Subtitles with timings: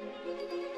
[0.00, 0.77] And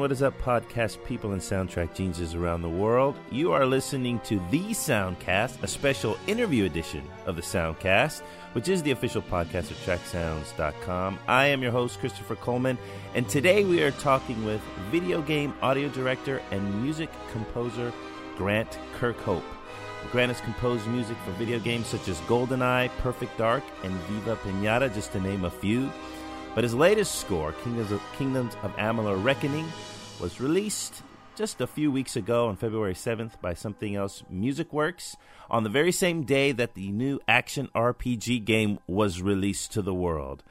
[0.00, 3.14] what is up, podcast people and soundtrack geniuses around the world?
[3.30, 8.22] You are listening to The Soundcast, a special interview edition of The Soundcast,
[8.54, 11.18] which is the official podcast of TrackSounds.com.
[11.28, 12.78] I am your host, Christopher Coleman,
[13.14, 17.92] and today we are talking with video game audio director and music composer
[18.38, 19.42] Grant Kirkhope.
[20.12, 24.92] Grant has composed music for video games such as GoldenEye, Perfect Dark, and Viva Pinata,
[24.94, 25.92] just to name a few.
[26.54, 29.70] But his latest score, Kingdoms of, Kingdoms of Amalur Reckoning,
[30.20, 31.02] was released
[31.34, 35.16] just a few weeks ago on February 7th by Sumthing Else Music Works
[35.48, 39.94] on the very same day that the new action RPG game was released to the
[39.94, 40.42] world.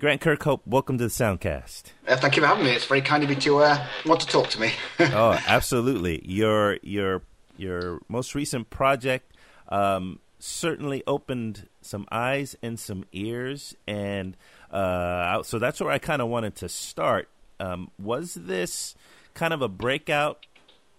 [0.00, 1.92] Grant Kirkhope, welcome to the Soundcast.
[2.06, 2.72] Uh, thank you for having me.
[2.72, 4.72] It's very kind of you to uh, want to talk to me.
[5.00, 6.28] oh, absolutely.
[6.28, 7.22] Your your
[7.56, 9.36] your most recent project
[9.68, 14.36] um, certainly opened some eyes and some ears, and
[14.70, 17.28] uh, so that's where I kind of wanted to start.
[17.60, 18.94] Um, was this
[19.34, 20.46] kind of a breakout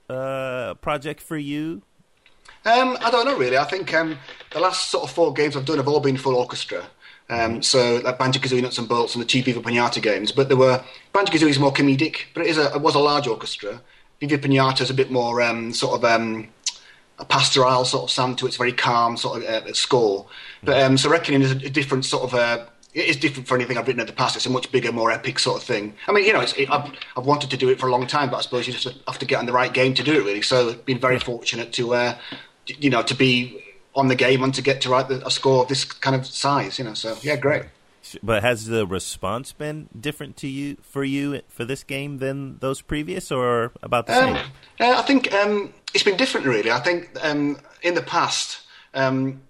[0.09, 1.83] uh, project for you?
[2.65, 3.57] Um, I don't know really.
[3.57, 4.17] I think um,
[4.51, 6.85] the last sort of four games I've done have all been full orchestra.
[7.29, 10.47] Um, so like Banjo Kazooie Nuts and Bolts and the two Viva Pinata games, but
[10.47, 13.27] there were Banjo Kazooie is more comedic, but it is a, it was a large
[13.27, 13.81] orchestra.
[14.19, 16.47] Viva Pinata is a bit more um, sort of um,
[17.19, 18.49] a pastoral sort of sound to it.
[18.49, 20.25] It's very calm sort of uh, score.
[20.63, 23.55] But um, so Reckoning is a, a different sort of uh, it is different for
[23.55, 24.35] anything I've written in the past.
[24.35, 25.93] It's a much bigger, more epic sort of thing.
[26.07, 28.29] I mean, you know, it, I've, I've, wanted to do it for a long time,
[28.31, 30.23] but I suppose you just have to get on the right game to do it,
[30.23, 30.41] really.
[30.41, 32.17] So, I've been very fortunate to, uh,
[32.65, 33.63] you know, to be
[33.95, 36.25] on the game and to get to write the, a score of this kind of
[36.25, 36.79] size.
[36.79, 37.63] You know, so yeah, great.
[38.23, 42.81] But has the response been different to you for you for this game than those
[42.81, 44.45] previous, or about the um, same?
[44.79, 46.71] Uh, I think um, it's been different, really.
[46.71, 48.61] I think um, in the past.
[48.95, 49.41] Um,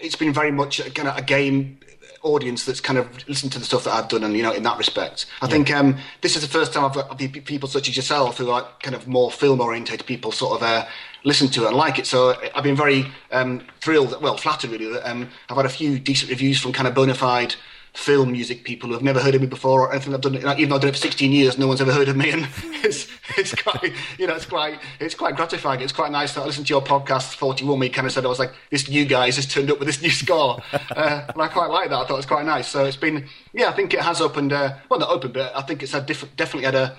[0.00, 1.80] it's been very much kind of a game
[2.22, 4.62] audience that's kind of listened to the stuff that I've done, and you know, in
[4.64, 5.50] that respect, I yeah.
[5.50, 8.66] think um, this is the first time I've got people such as yourself who are
[8.82, 10.86] kind of more film orientated people sort of uh,
[11.24, 12.06] listen to it and like it.
[12.06, 15.98] So I've been very um, thrilled, well, flattered really that um, I've had a few
[15.98, 17.54] decent reviews from kind of bona fide
[17.98, 20.36] film music people who have never heard of me before or anything I've done.
[20.36, 22.48] Even though I've done it for 16 years, no one's ever heard of me, and
[22.84, 25.80] it's it's quite you know it's quite it's quite gratifying.
[25.80, 27.78] It's quite nice to listen to your podcast 41.
[27.78, 29.88] Me kind of said I was like this new guy has just turned up with
[29.88, 31.96] this new score, uh, and I quite like that.
[31.96, 32.68] I thought it was quite nice.
[32.68, 34.52] So it's been yeah, I think it has opened.
[34.52, 36.96] Uh, well, not opened, but I think it's had diff- definitely had a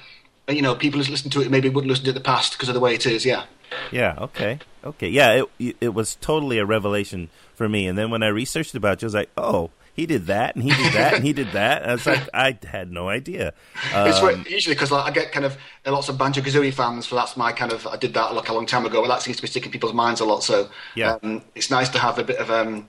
[0.50, 2.54] you know people who listen to it maybe wouldn't listen to it in the past
[2.54, 3.26] because of the way it is.
[3.26, 3.46] Yeah.
[3.92, 4.16] Yeah.
[4.20, 4.60] Okay.
[4.84, 5.08] Okay.
[5.08, 5.44] Yeah.
[5.60, 7.88] It it was totally a revelation for me.
[7.88, 10.64] And then when I researched about you, I was like, oh, he did that and
[10.64, 11.84] he did that and he did that.
[11.84, 13.54] And it's like I had no idea.
[13.94, 17.16] Um, it's usually because like, I get kind of lots of Banjo Kazooie fans, for
[17.16, 17.86] that's my kind of.
[17.86, 19.94] I did that like a long time ago, but that seems to be sticking people's
[19.94, 20.42] minds a lot.
[20.42, 22.88] So yeah, um, it's nice to have a bit of um,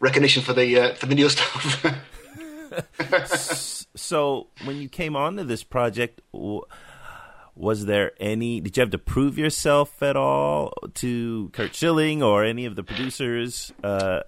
[0.00, 1.86] recognition for the uh, for the new stuff.
[3.94, 6.20] so when you came onto this project.
[7.56, 8.62] Was there any?
[8.62, 12.82] Did you have to prove yourself at all to Curt Schilling or any of the
[12.82, 13.70] producers?
[13.84, 14.20] Uh,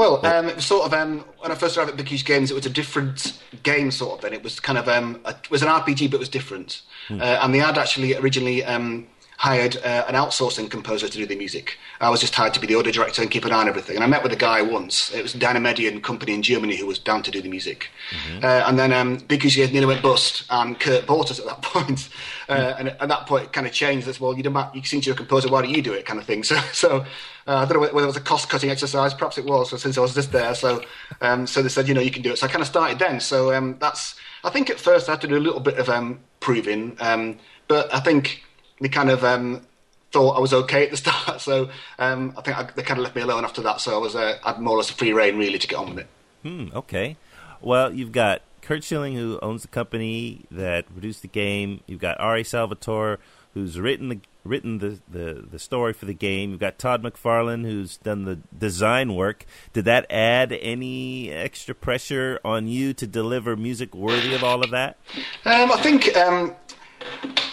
[0.00, 2.50] well, um, it was sort of um, when I first arrived at Big Huge Games,
[2.50, 4.22] it was a different game sort of.
[4.22, 6.80] Then it was kind of um, a, it was an RPG, but it was different.
[7.08, 7.20] Hmm.
[7.20, 9.06] Uh, and they had actually originally um,
[9.40, 11.78] hired uh, an outsourcing composer to do the music.
[11.98, 13.94] I was just hired to be the audio director and keep an eye on everything.
[13.94, 15.10] And I met with a guy once.
[15.14, 17.88] It was Dynamedion company in Germany who was down to do the music.
[18.10, 18.44] Mm-hmm.
[18.44, 21.62] Uh, and then um, Big Huge nearly went bust, and Curt bought us at that
[21.62, 22.10] point.
[22.50, 22.80] Uh, mm.
[22.80, 24.08] And at that point, it kind of changed.
[24.08, 25.48] As well, you don't, you seem to be a composer.
[25.48, 26.04] Why don't you do it?
[26.04, 26.44] Kind of thing.
[26.50, 27.04] So, so
[27.46, 29.14] uh, I don't know whether it was a cost cutting exercise.
[29.14, 30.54] Perhaps it was, since I was just there.
[30.54, 30.82] So,
[31.20, 32.38] um, so they said, you know, you can do it.
[32.38, 33.20] So I kind of started then.
[33.20, 34.16] So um, that's.
[34.44, 37.38] I think at first I had to do a little bit of um, proving, um,
[37.68, 38.42] but I think
[38.80, 39.66] they kind of um,
[40.12, 41.40] thought I was okay at the start.
[41.40, 43.80] So um, I think I, they kind of left me alone after that.
[43.80, 45.76] So I was uh, I had more or less a free reign really to get
[45.76, 46.06] on with it.
[46.42, 46.68] Hmm.
[46.74, 47.16] Okay.
[47.60, 51.80] Well, you've got Curt Schilling who owns the company that produced the game.
[51.86, 52.44] You've got R.A.
[52.44, 53.18] Salvatore
[53.54, 56.50] who's written the written the, the, the story for the game.
[56.50, 59.44] You've got Todd McFarlane who's done the design work.
[59.74, 64.70] Did that add any extra pressure on you to deliver music worthy of all of
[64.70, 64.96] that?
[65.44, 66.54] Um, I think um,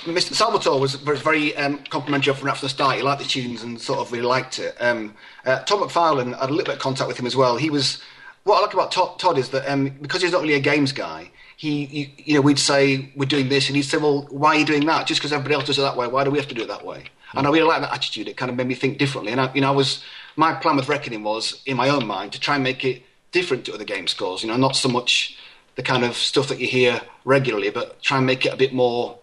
[0.05, 0.33] Mr.
[0.33, 2.95] Salvatore was, was very um, complimentary from the start.
[2.95, 4.75] He liked the tunes and sort of really liked it.
[4.79, 5.13] Um,
[5.45, 7.57] uh, Todd McFarlane, I had a little bit of contact with him as well.
[7.57, 8.01] He was
[8.47, 10.93] what I like about Todd, Todd is that um, because he's not really a games
[10.93, 14.59] guy, he, you, know, we'd say we're doing this, and he'd say, "Well, why are
[14.59, 15.07] you doing that?
[15.07, 16.67] Just because everybody else does it that way, why do we have to do it
[16.67, 18.27] that way?" And I really like that attitude.
[18.27, 19.31] It kind of made me think differently.
[19.31, 20.03] And I, you know, I was
[20.35, 23.65] my plan with Reckoning was in my own mind to try and make it different
[23.65, 24.43] to other game scores.
[24.43, 25.37] You know, not so much
[25.75, 28.73] the kind of stuff that you hear regularly, but try and make it a bit
[28.73, 29.17] more.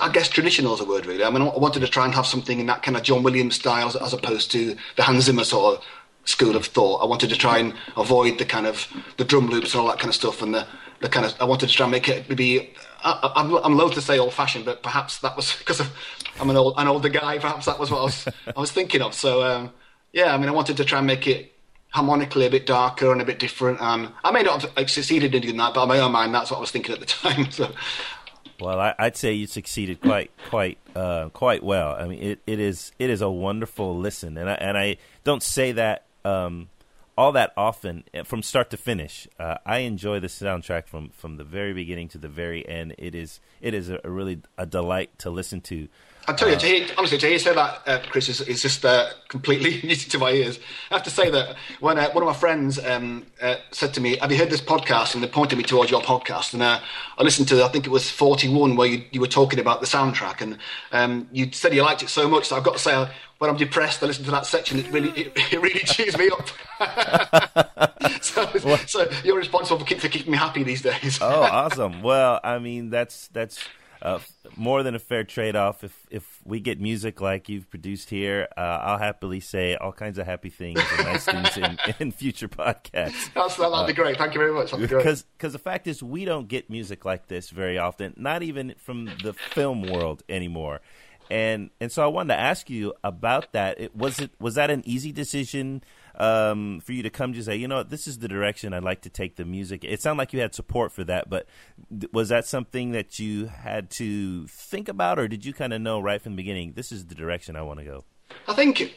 [0.00, 1.24] I guess traditional is a word, really.
[1.24, 3.56] I mean, I wanted to try and have something in that kind of John Williams
[3.56, 5.84] style, as opposed to the Hans Zimmer sort of
[6.24, 7.02] school of thought.
[7.02, 8.86] I wanted to try and avoid the kind of
[9.18, 10.66] the drum loops and all that kind of stuff, and the,
[11.00, 12.74] the kind of I wanted to try and make it maybe.
[13.04, 15.82] I, I'm, I'm loath to say old fashioned, but perhaps that was because
[16.40, 17.38] I'm an old an older guy.
[17.38, 19.12] Perhaps that was what I was I was thinking of.
[19.12, 19.72] So um,
[20.12, 21.52] yeah, I mean, I wanted to try and make it
[21.90, 23.80] harmonically a bit darker and a bit different.
[23.80, 26.50] And I may not have succeeded in doing that, but in my own mind, that's
[26.50, 27.50] what I was thinking at the time.
[27.50, 27.70] So.
[28.60, 31.94] Well, I, would say you succeeded quite, quite, uh, quite well.
[31.94, 35.42] I mean, it, it is, it is a wonderful listen, and I, and I don't
[35.42, 36.68] say that um,
[37.18, 39.26] all that often eh, from start to finish.
[39.40, 42.94] Uh, I enjoy the soundtrack from, from the very beginning to the very end.
[42.96, 45.88] It is it is a, a really a delight to listen to.
[46.28, 48.60] I tell you, uh, to hear, honestly, to hear say that, uh, Chris, is, is
[48.60, 50.60] just uh, completely music to my ears.
[50.90, 54.00] I have to say that when uh, one of my friends um, uh, said to
[54.02, 56.80] me, "Have you heard this podcast?" and they pointed me towards your podcast, and uh,
[57.16, 59.86] I listened to, I think it was forty-one, where you, you were talking about the
[59.86, 60.58] soundtrack, and
[60.92, 63.08] um, you said you liked it so much So I've got to say,
[63.38, 64.78] when I'm depressed, I listen to that section.
[64.80, 68.22] It really, it, it really cheers me up.
[68.22, 68.46] so,
[68.86, 71.20] so, you're responsible for, keep, for keeping me happy these days.
[71.22, 72.02] oh, awesome!
[72.02, 73.66] Well, I mean, that's that's
[74.02, 74.18] uh,
[74.56, 75.84] more than a fair trade off.
[75.84, 80.18] If if we get music like you've produced here, uh, I'll happily say all kinds
[80.18, 83.32] of happy things and nice things in, in future podcasts.
[83.34, 84.16] That's, that'd uh, be great.
[84.18, 84.76] Thank you very much.
[84.76, 88.14] Because because the fact is, we don't get music like this very often.
[88.16, 90.80] Not even from the film world anymore.
[91.30, 93.80] And and so I wanted to ask you about that.
[93.80, 95.82] It, was it was that an easy decision?
[96.18, 99.00] Um, for you to come to say, you know, this is the direction I'd like
[99.02, 99.84] to take the music.
[99.84, 101.46] It sounded like you had support for that, but
[102.12, 106.00] was that something that you had to think about, or did you kind of know
[106.00, 108.04] right from the beginning, this is the direction I want to go?
[108.46, 108.94] I think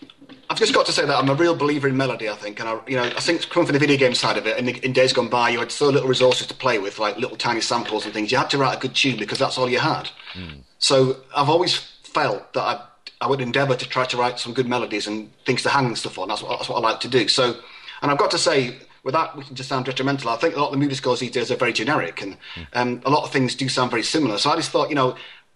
[0.50, 2.30] I've just got to say that I'm a real believer in melody.
[2.30, 4.46] I think, and I, you know, I think coming from the video game side of
[4.48, 7.18] it, and in days gone by, you had so little resources to play with, like
[7.18, 8.32] little tiny samples and things.
[8.32, 10.10] You had to write a good tune because that's all you had.
[10.34, 10.64] Mm.
[10.80, 12.88] So I've always felt that I
[13.22, 16.18] I would endeavour to try to write some good melodies and things to hang stuff
[16.18, 16.28] on.
[16.28, 17.28] That's what, that's what I like to do.
[17.28, 17.56] So,
[18.02, 20.72] and I've got to say, without wishing just sound detrimental, I think a lot of
[20.74, 22.38] the movie scores these days are very generic, and
[22.74, 24.40] um, a lot of things do sound very similar.
[24.40, 25.16] So I just thought, you know,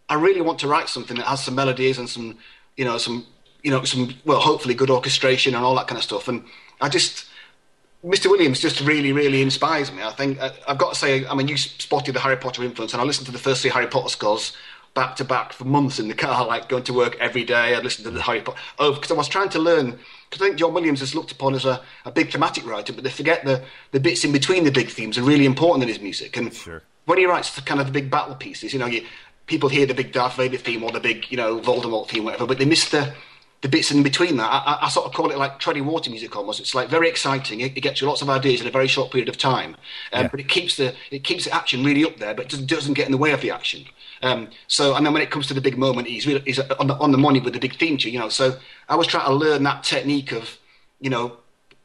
[0.10, 2.38] I really want to write something that has some melodies and some,
[2.78, 3.26] you know, some,
[3.64, 6.28] you know, some well, hopefully good orchestration and all that kind of stuff.
[6.28, 6.44] And
[6.82, 7.30] I just.
[8.04, 8.30] Mr.
[8.30, 10.04] Williams just really, really inspires me.
[10.04, 12.94] I think uh, I've got to say, I mean, you spotted the Harry Potter influence,
[12.94, 14.56] and I listened to the first three Harry Potter scores
[14.96, 17.76] back to back for months in the car, like going to work every day.
[17.76, 18.58] I'd listen to the Harry Potter.
[18.80, 20.00] Oh, because I was trying to learn.
[20.30, 23.04] Because I think John Williams is looked upon as a, a big thematic writer, but
[23.04, 26.00] they forget the, the bits in between the big themes are really important in his
[26.00, 26.36] music.
[26.36, 26.82] And sure.
[27.06, 29.06] when he writes the kind of the big battle pieces, you know, you,
[29.46, 32.48] people hear the big Darth Vader theme or the big, you know, Voldemort theme, whatever,
[32.48, 33.14] but they miss the
[33.66, 34.48] the bits in between that.
[34.48, 36.60] I, I, sort of call it like treading water music almost.
[36.60, 37.62] It's like very exciting.
[37.62, 39.76] It, it, gets you lots of ideas in a very short period of time,
[40.14, 40.28] um, yeah.
[40.28, 42.94] but it keeps the it keeps the action really up there, but it doesn't, doesn't
[42.94, 43.86] get in the way of the action.
[44.22, 46.86] Um, so, and then when it comes to the big moment, he's, really, he's on,
[46.86, 48.30] the, on the money with the big theme tune, you know.
[48.30, 48.56] So
[48.88, 50.60] I was trying to learn that technique of,
[51.00, 51.38] you know,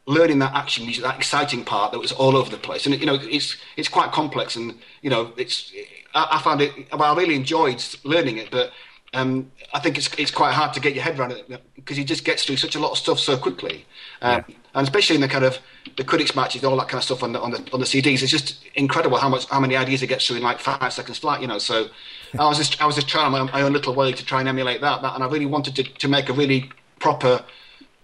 [0.05, 2.85] learning that action music, that exciting part that was all over the place.
[2.85, 5.73] And, you know, it's, it's quite complex and, you know, it's,
[6.15, 8.71] I, I found it, well, I really enjoyed learning it, but
[9.13, 12.05] um, I think it's it's quite hard to get your head around it because he
[12.05, 13.85] just gets through such a lot of stuff so quickly,
[14.23, 14.55] um, yeah.
[14.75, 15.59] and especially in the kind of
[15.97, 18.23] the Quidditch matches, all that kind of stuff on the on the on the CDs.
[18.23, 21.19] It's just incredible how much how many ideas he gets through in like five seconds
[21.19, 21.41] flat.
[21.41, 21.89] You know, so
[22.39, 24.49] I was just I was just trying my, my own little way to try and
[24.49, 27.45] emulate that, that, and I really wanted to to make a really proper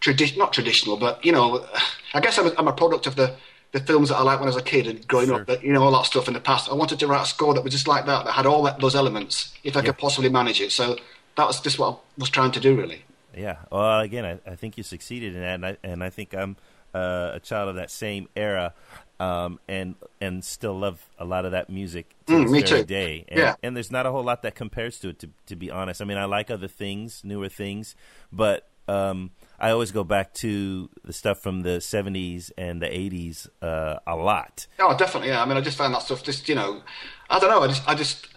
[0.01, 1.65] tradition, not traditional, but you know,
[2.15, 3.37] I guess I'm a, I'm a product of the
[3.77, 5.41] the films that I liked when I was a kid and growing sure.
[5.43, 6.71] up, but you know, all that stuff in the past.
[6.71, 8.81] I wanted to write a score that was just like that, that had all that,
[8.81, 9.87] those elements, if I yeah.
[9.87, 10.73] could possibly manage it.
[10.73, 10.97] So
[11.37, 13.05] that was just what I was trying to do, really.
[13.37, 13.57] Yeah.
[13.71, 16.57] Well, again, I, I think you succeeded in that, and I, and I think I'm
[16.95, 18.73] uh, a child of that same era,
[19.21, 22.87] um, and and still love a lot of that music to mm, this very too.
[22.87, 23.25] day.
[23.29, 23.55] And, yeah.
[23.63, 26.01] and there's not a whole lot that compares to it, to to be honest.
[26.01, 27.95] I mean, I like other things, newer things,
[28.33, 33.49] but um, I always go back to the stuff from the 70s and the 80s
[33.63, 34.67] uh, a lot.
[34.79, 35.29] Oh, definitely.
[35.29, 35.43] Yeah.
[35.43, 36.83] I mean, I just found that stuff just, you know,
[37.31, 37.63] I don't know.
[37.63, 38.29] I just, I just,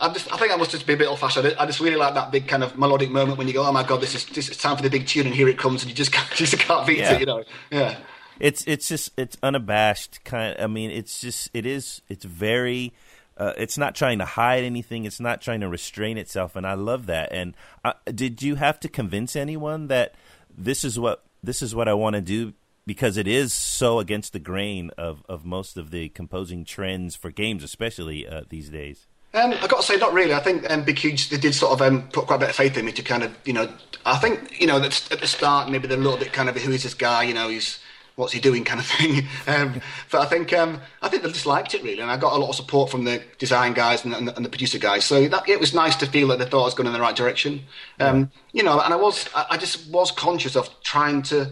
[0.00, 1.56] I just, I think I must just be a bit old-fashioned.
[1.58, 3.82] I just really like that big kind of melodic moment when you go, "Oh my
[3.82, 5.90] god, this is this is time for the big tune," and here it comes, and
[5.90, 7.14] you just can't, just can't beat yeah.
[7.14, 7.42] it, you know?
[7.72, 7.98] Yeah.
[8.38, 10.56] It's it's just it's unabashed kind.
[10.56, 12.92] Of, I mean, it's just it is it's very
[13.38, 15.04] uh, it's not trying to hide anything.
[15.04, 17.32] It's not trying to restrain itself, and I love that.
[17.32, 17.54] And
[17.84, 20.14] uh, did you have to convince anyone that
[20.56, 22.54] this is what this is what I want to do?
[22.84, 27.30] Because it is so against the grain of, of most of the composing trends for
[27.30, 29.06] games, especially uh, these days.
[29.34, 30.32] Um, I got to say, not really.
[30.32, 32.86] I think um, they did sort of um, put quite a bit of faith in
[32.86, 33.70] me to kind of, you know,
[34.06, 36.56] I think you know that at the start maybe they're a little bit kind of
[36.56, 37.24] who is this guy?
[37.24, 37.78] You know, he's
[38.18, 39.26] what's he doing kind of thing.
[39.46, 42.34] Um, but I think um, I think they just liked it really, and I got
[42.34, 45.04] a lot of support from the design guys and, and, the, and the, producer guys.
[45.04, 47.00] So that, it was nice to feel that they thought I was going in the
[47.00, 47.62] right direction.
[48.00, 51.50] Um, you know, and I was I, I just was conscious of trying to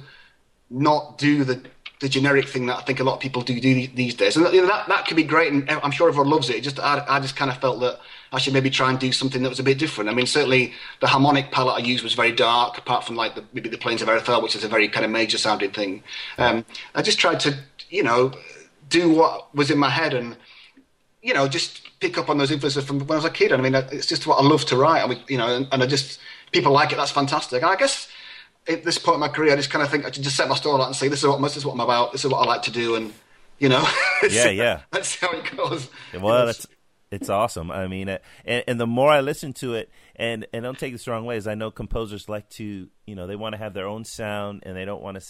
[0.68, 1.62] not do the
[2.00, 4.52] the generic thing that I think a lot of people do do these days, and
[4.52, 6.56] you know, that that could be great, and I'm sure everyone loves it.
[6.56, 8.00] it just I, I just kind of felt that
[8.36, 10.10] I should maybe try and do something that was a bit different.
[10.10, 13.42] I mean, certainly the harmonic palette I used was very dark, apart from like the,
[13.54, 16.02] maybe the Plains of Erathell, which is a very kind of major sounding thing.
[16.36, 17.56] Um, I just tried to,
[17.88, 18.32] you know,
[18.90, 20.36] do what was in my head and,
[21.22, 23.52] you know, just pick up on those influences from when I was a kid.
[23.52, 25.02] And I mean, it's just what I love to write.
[25.02, 26.20] I mean, you know, and, and I just
[26.52, 26.96] people like it.
[26.96, 27.62] That's fantastic.
[27.62, 28.06] And I guess
[28.68, 30.46] at this point in my career, I just kind of think I should just set
[30.46, 32.12] my stall out and say, this is what this is what I'm about.
[32.12, 33.12] This is what I like to do, and
[33.58, 33.86] you know,
[34.28, 35.88] yeah, yeah, that's how it goes.
[36.12, 36.66] Well, that's
[37.16, 37.70] it's awesome.
[37.70, 41.04] I mean, and, and the more I listen to it, and and don't take this
[41.04, 43.74] the wrong way, is I know composers like to, you know, they want to have
[43.74, 45.26] their own sound, and they don't want to,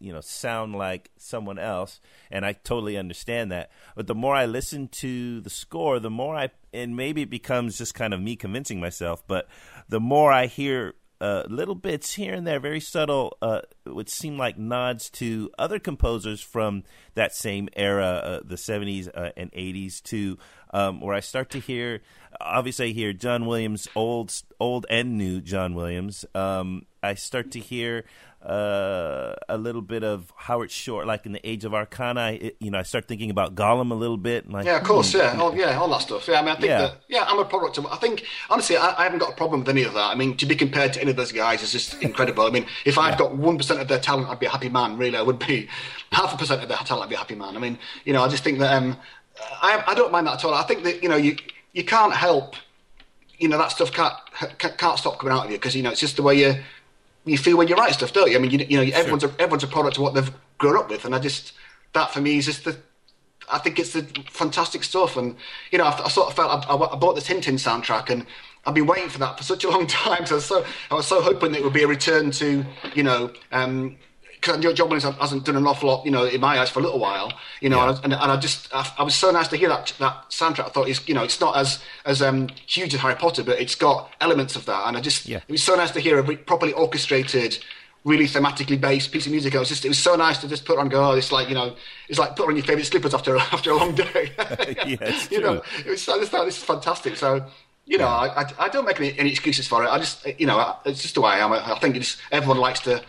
[0.00, 2.00] you know, sound like someone else,
[2.30, 3.70] and I totally understand that.
[3.94, 7.78] But the more I listen to the score, the more I, and maybe it becomes
[7.78, 9.48] just kind of me convincing myself, but
[9.88, 14.36] the more I hear uh, little bits here and there, very subtle, uh, would seem
[14.36, 16.82] like nods to other composers from
[17.14, 20.38] that same era, uh, the 70s uh, and 80s, too,
[20.72, 22.02] um, where I start to hear,
[22.40, 26.24] obviously, I hear John Williams, old, old and new John Williams.
[26.34, 28.04] Um, I start to hear
[28.46, 32.32] uh, a little bit of Howard Shore, like in the Age of Arcana.
[32.32, 34.48] It, you know, I start thinking about Gollum a little bit.
[34.48, 35.18] Like, yeah, of course, hmm.
[35.18, 36.28] yeah, oh, yeah, all that stuff.
[36.28, 36.78] Yeah, I mean, I think yeah.
[36.78, 37.86] that, yeah, I'm a product of.
[37.86, 40.10] I think honestly, I, I, haven't got a problem with any of that.
[40.10, 42.46] I mean, to be compared to any of those guys is just incredible.
[42.46, 44.96] I mean, if I'd got one percent of their talent, I'd be a happy man.
[44.96, 45.68] Really, I would be
[46.12, 47.56] half a percent of their talent, I'd be a happy man.
[47.56, 48.96] I mean, you know, I just think that um,
[49.60, 50.54] I, I don't mind that at all.
[50.54, 51.36] I think that you know, you
[51.72, 52.54] you can't help.
[53.38, 54.14] You know that stuff can't
[54.58, 56.54] can't stop coming out of you because you know it's just the way you
[57.26, 58.36] you feel when you write stuff, don't you?
[58.36, 60.88] I mean, you, you know, everyone's a, everyone's a product of what they've grown up
[60.88, 61.52] with, and I just
[61.92, 62.76] that for me is just the.
[63.48, 65.36] I think it's the fantastic stuff, and
[65.70, 68.26] you know, I, I sort of felt I, I, bought the Tintin soundtrack, and
[68.64, 70.26] I've been waiting for that for such a long time.
[70.26, 72.64] So, so I was so hoping that it would be a return to,
[72.94, 73.96] you know, um,
[74.46, 76.98] John Williams hasn't done an awful lot, you know, in my eyes for a little
[76.98, 77.98] while, you know, yeah.
[78.04, 80.66] and, and, I just, I, I, was so nice to hear that that soundtrack.
[80.66, 83.60] I thought it's, you know, it's not as as um, huge as Harry Potter, but
[83.60, 85.38] it's got elements of that, and I just, yeah.
[85.38, 87.58] it was so nice to hear a properly orchestrated,
[88.04, 89.54] really thematically based piece of music.
[89.54, 91.48] It was just, it was so nice to just put on, go, oh, it's like,
[91.48, 91.74] you know,
[92.08, 94.32] it's like put on your favourite slippers after after a long day.
[94.86, 97.16] yeah, you know, it was, I just thought this is fantastic.
[97.16, 97.44] So
[97.86, 99.88] you know, I, I, I, don't make any, any, excuses for it.
[99.88, 101.52] I just, you know, it's just the way I am.
[101.52, 103.00] I think it's, everyone likes to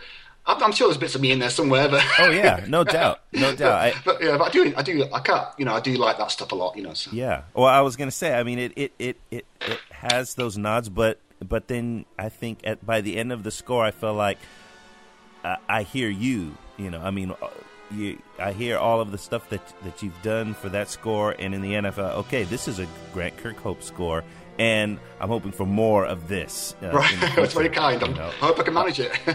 [0.48, 3.54] I'm sure there's bits of me in there somewhere, but oh yeah, no doubt, no
[3.54, 3.72] doubt.
[3.74, 6.16] I, but yeah, but I do, I do, I can't, you know, I do like
[6.18, 6.94] that stuff a lot, you know.
[6.94, 7.10] So.
[7.12, 7.42] Yeah.
[7.54, 10.88] Well, I was gonna say, I mean, it, it, it, it, it has those nods,
[10.88, 14.38] but, but then I think at by the end of the score, I felt like
[15.44, 16.56] I, I hear you.
[16.78, 17.48] You know, I mean, uh,
[17.90, 21.54] you, I hear all of the stuff that that you've done for that score, and
[21.54, 24.24] in the NFL, okay, this is a Grant Kirkhope score,
[24.58, 26.74] and I'm hoping for more of this.
[26.82, 28.00] Uh, right, that's very kind.
[28.00, 28.26] You know.
[28.26, 29.12] I hope I can manage it.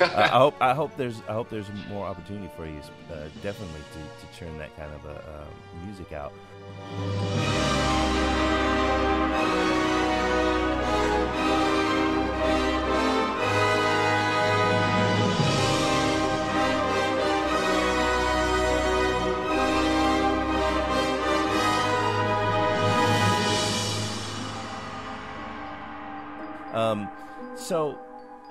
[0.00, 2.80] I hope I hope there's I hope there's more opportunity for you,
[3.10, 6.32] uh, definitely to, to churn that kind of a, uh, music out.
[27.64, 27.98] So,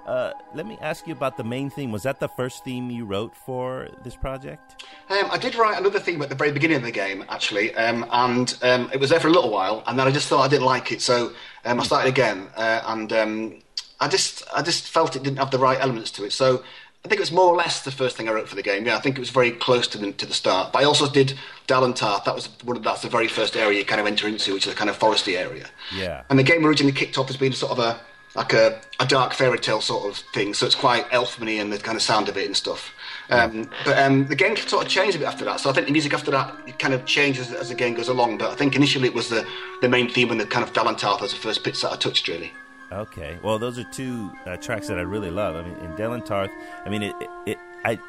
[0.08, 1.91] uh, let me ask you about the main theme.
[1.91, 4.84] Was that the first theme you wrote for this project?
[5.12, 8.08] Um, I did write another theme at the very beginning of the game, actually, um,
[8.10, 10.48] and um, it was there for a little while, and then I just thought I
[10.48, 11.32] didn't like it, so
[11.63, 13.60] um, I started again, uh, and um,
[14.00, 16.34] I just I just felt it didn't have the right elements to it.
[16.34, 16.63] So
[17.05, 18.88] I think it was more or less the first thing I wrote for the game.
[18.88, 20.74] Yeah, I think it was very close to the to the start.
[20.74, 21.36] But I also did
[21.67, 22.25] Dalentarth.
[22.25, 24.65] That was one of, that's the very first area you kind of enter into, which
[24.65, 25.70] is a kind of foresty area.
[25.96, 26.24] Yeah.
[26.32, 28.00] And the game originally kicked off as being sort of a
[28.35, 30.53] like a, a dark fairy tale sort of thing.
[30.53, 32.93] So it's quite elfmany and the kind of sound of it and stuff.
[33.29, 35.59] Um, but um, the game sort of changed a bit after that.
[35.59, 38.09] So I think the music after that it kind of changes as, the game goes
[38.09, 38.37] along.
[38.37, 39.47] But I think initially it was the,
[39.81, 42.27] the main theme and the kind of Dalentarth as the first bits that I touched
[42.27, 42.53] really.
[42.91, 45.55] Okay, well those are two uh, tracks that I really love.
[45.55, 46.51] I mean, in Dalentarth,
[46.85, 47.99] I mean it, it, it I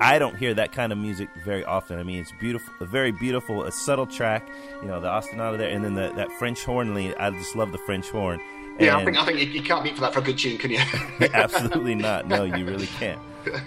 [0.00, 1.98] I don't hear that kind of music very often.
[1.98, 4.46] I mean, it's beautiful, a very beautiful, a subtle track.
[4.82, 7.14] You know, the ostinato there, and then the, that French horn lead.
[7.14, 8.40] I just love the French horn.
[8.78, 10.58] Yeah, I think I think you, you can't beat for that for a good tune,
[10.58, 10.78] can you?
[11.32, 12.26] absolutely not.
[12.26, 13.20] No, you really can't.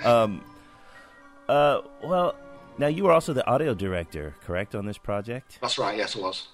[0.06, 0.44] Um,
[1.48, 2.36] uh, well,
[2.78, 5.60] now you were also the audio director, correct, on this project?
[5.62, 5.98] That's right.
[5.98, 6.48] Yes, it was.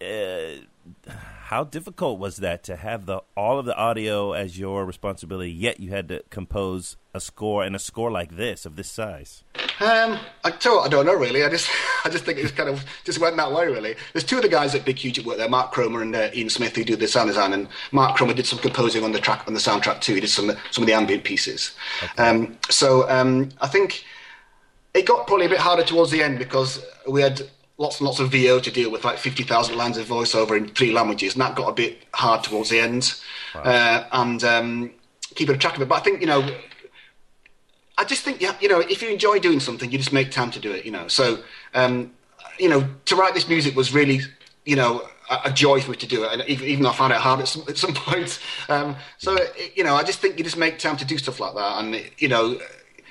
[0.00, 1.10] Uh,
[1.44, 5.78] how difficult was that to have the all of the audio as your responsibility, yet
[5.78, 9.44] you had to compose a score and a score like this of this size?
[9.80, 11.44] Um, I tell you what, I don't know really.
[11.44, 11.70] I just,
[12.04, 13.94] I just think it was kind of just went that way really.
[14.12, 16.30] There's two of the guys at Big Huge at work there, Mark Cromer and uh,
[16.34, 17.52] Ian Smith, who do the sound design.
[17.52, 20.14] And Mark Cromer did some composing on the track on the soundtrack too.
[20.14, 21.72] He did some some of the ambient pieces.
[22.02, 22.22] Okay.
[22.22, 24.04] Um, so um, I think
[24.94, 27.42] it got probably a bit harder towards the end because we had
[27.78, 30.92] lots and lots of VO to deal with, like 50,000 lines of voiceover in three
[30.92, 33.14] languages, and that got a bit hard towards the end.
[33.54, 33.62] Wow.
[33.62, 34.90] Uh, and um,
[35.34, 35.88] keeping track of it.
[35.88, 36.48] But I think, you know,
[37.98, 40.50] I just think, yeah, you know, if you enjoy doing something, you just make time
[40.50, 41.08] to do it, you know.
[41.08, 41.38] So,
[41.74, 42.12] um,
[42.58, 44.20] you know, to write this music was really,
[44.64, 46.94] you know, a, a joy for me to do it, and even, even though I
[46.94, 48.40] found it hard at some, at some points.
[48.68, 49.36] Um, so,
[49.74, 52.10] you know, I just think you just make time to do stuff like that, and
[52.18, 52.58] you know,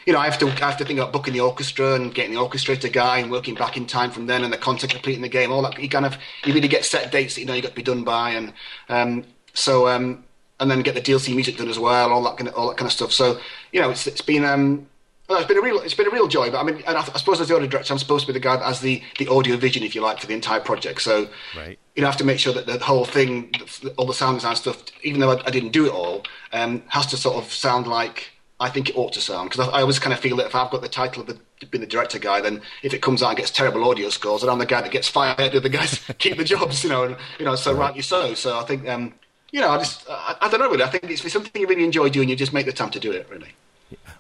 [0.06, 2.36] you know, I have to I have to think about booking the orchestra and getting
[2.36, 5.30] the orchestrator guy and working back in time from then and the content completing the
[5.30, 5.52] game.
[5.52, 7.70] All that you kind of you really get set dates that you know you got
[7.70, 8.54] to be done by, and
[8.90, 10.24] um, so um,
[10.60, 12.78] and then get the DLC music done as well, all that kind of all that
[12.78, 13.12] kind of stuff.
[13.12, 13.40] So
[13.72, 14.46] you know, it's it's been.
[14.46, 14.88] Um,
[15.28, 16.52] well, it's been a real, it's been a real joy.
[16.52, 18.38] But I mean, and I, I suppose as the audio director, I'm supposed to be
[18.38, 21.02] the guy that has the, the audio vision, if you like, for the entire project.
[21.02, 21.80] So right.
[21.96, 23.52] you know, I have to make sure that the whole thing,
[23.98, 27.08] all the sound design stuff, even though I, I didn't do it all, um, has
[27.08, 30.00] to sort of sound like I think it ought to sound because I, I, always
[30.00, 32.40] kind of feel that if I've got the title of the, being the director guy,
[32.40, 34.92] then if it comes out and gets terrible audio scores, then I'm the guy that
[34.92, 35.38] gets fired.
[35.38, 37.80] The other guys keep the jobs, you know, and you know, so right.
[37.80, 38.34] rightly so.
[38.34, 39.14] So I think, um,
[39.56, 40.84] you know, I just I, I, don't know really.
[40.84, 42.28] I think it's something you really enjoy doing.
[42.28, 43.54] You just make the time to do it, really.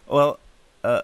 [0.07, 0.39] Well,
[0.81, 1.01] uh,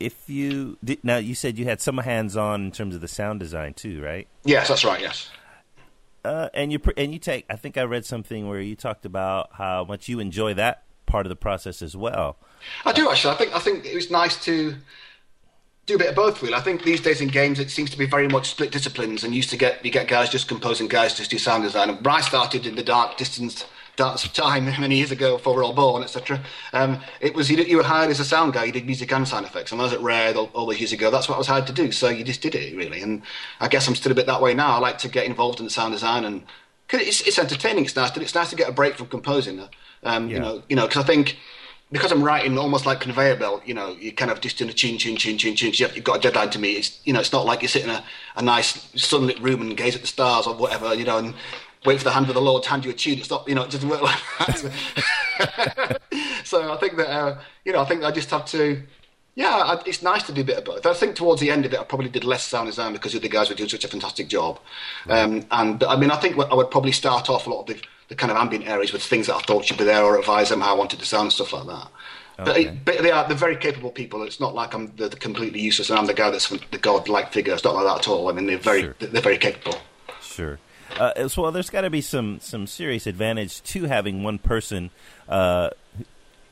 [0.00, 3.08] if you did, now you said you had some hands on in terms of the
[3.08, 4.26] sound design too, right?
[4.42, 5.02] Yes, that's right.
[5.02, 5.28] Yes.
[6.24, 7.44] Uh, and you and you take.
[7.50, 11.26] I think I read something where you talked about how much you enjoy that part
[11.26, 12.38] of the process as well.
[12.86, 13.34] I do actually.
[13.34, 14.76] I think I think it was nice to
[15.86, 16.42] do a bit of both.
[16.42, 19.24] Really, I think these days in games it seems to be very much split disciplines,
[19.24, 21.90] and used to get you get guys just composing, guys just do sound design.
[21.90, 23.64] And I started in the dark distance
[23.96, 26.40] darts of time many years ago before we were all born, etc.
[26.72, 28.64] Um, it was you, you, were hired as a sound guy.
[28.64, 30.92] You did music and sound effects, and I was at Rare all, all those years
[30.92, 31.10] ago.
[31.10, 31.92] That's what I was hired to do.
[31.92, 33.22] So you just did it really, and
[33.60, 34.72] I guess I'm still a bit that way now.
[34.72, 36.42] I like to get involved in the sound design and.
[36.86, 37.86] Cause it's, it's entertaining.
[37.86, 38.14] It's nice.
[38.14, 39.58] It's nice to get a break from composing.
[40.02, 40.34] Um, yeah.
[40.34, 41.38] You know, you know, because I think
[41.94, 44.72] because I'm writing almost like conveyor belt, you know, you're kind of just in a
[44.72, 45.72] chin, chin, chin, chin, chin.
[45.94, 46.76] You've got a deadline to meet.
[46.76, 48.02] It's, you know, it's not like you sit in a,
[48.34, 51.34] a nice sunlit room and gaze at the stars or whatever, you know, and
[51.84, 53.20] wait for the hand of the Lord to hand you a tune.
[53.20, 56.00] It's not, you know, it doesn't work like that.
[56.44, 58.82] so I think that, uh, you know, I think I just have to,
[59.36, 60.84] yeah, I, it's nice to do a bit of both.
[60.86, 63.20] I think towards the end of it, I probably did less sound design because the
[63.20, 64.58] other guys were doing such a fantastic job.
[65.08, 67.80] Um, and I mean, I think I would probably start off a lot of the,
[68.08, 70.50] the kind of ambient areas with things that I thought should be there or advise
[70.50, 71.88] them how I wanted to sound and stuff like that.
[72.38, 72.64] Okay.
[72.66, 74.22] But, but, they are they're very capable people.
[74.24, 77.32] It's not like I'm the, the completely useless and I'm the guy that's the god-like
[77.32, 77.54] figure.
[77.54, 78.28] It's not like that at all.
[78.28, 78.94] I mean, they're very sure.
[78.98, 79.78] they're very capable.
[80.20, 80.58] Sure.
[80.98, 84.90] Uh, so well, there's got to be some some serious advantage to having one person
[85.28, 85.70] uh,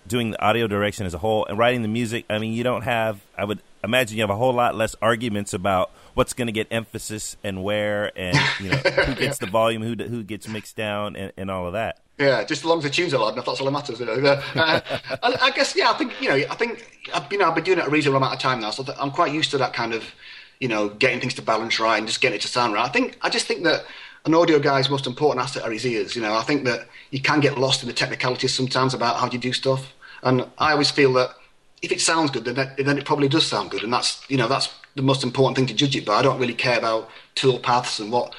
[0.06, 2.24] doing the audio direction as a whole and writing the music.
[2.28, 3.20] I mean, you don't have.
[3.36, 6.66] I would imagine you have a whole lot less arguments about what's going to get
[6.70, 11.16] emphasis and where, and you know who gets the volume, who who gets mixed down,
[11.16, 11.98] and, and all of that.
[12.18, 13.98] Yeah, just as long as the tunes are loud enough, that's all that matters.
[13.98, 14.12] You know?
[14.12, 14.42] uh,
[15.22, 16.86] I, I, guess, yeah, I think you know, I think
[17.30, 19.32] you know, I've been doing it a reasonable amount of time now, so I'm quite
[19.32, 20.14] used to that kind of,
[20.60, 22.84] you know, getting things to balance right and just getting it to sound right.
[22.84, 23.84] I think I just think that
[24.24, 26.14] an audio guy's most important asset are his ears.
[26.14, 29.28] You know, I think that you can get lost in the technicalities sometimes about how
[29.30, 31.34] you do stuff, and I always feel that
[31.82, 34.36] if it sounds good, then that, then it probably does sound good, and that's you
[34.36, 36.14] know that's the most important thing to judge it by.
[36.14, 38.34] I don't really care about tool paths and what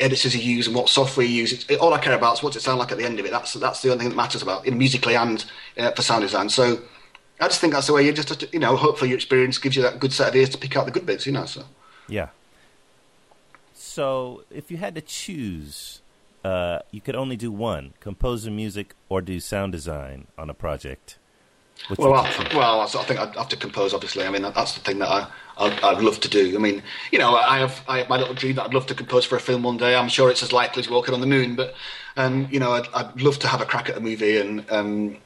[0.00, 1.68] editors you use and what software you use.
[1.68, 3.30] It, all I care about is what it sound like at the end of it.
[3.30, 5.44] That's that's the only thing that matters about in musically and
[5.78, 6.48] uh, for sound design.
[6.48, 6.80] So
[7.40, 9.82] I just think that's the way you just you know hopefully your experience gives you
[9.82, 11.26] that good set of ears to pick out the good bits.
[11.26, 11.64] You know, so
[12.08, 12.28] yeah.
[13.96, 16.02] So if you had to choose,
[16.44, 20.52] uh, you could only do one: compose the music or do sound design on a
[20.52, 21.18] project.
[21.96, 23.94] well, I, well, I think I'd have to compose.
[23.94, 26.54] Obviously, I mean that's the thing that I I'd, I'd, love to do.
[26.54, 28.94] I mean, you know, I have I have my little dream that I'd love to
[28.94, 29.96] compose for a film one day.
[29.96, 31.74] I'm sure it's as likely as walking on the moon, but
[32.18, 35.16] um, you know, I'd, I'd love to have a crack at a movie, and um,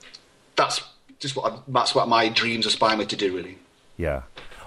[0.54, 0.80] that's
[1.18, 3.59] just what I, that's what my dreams aspire me to do, really.
[3.96, 4.22] Yeah.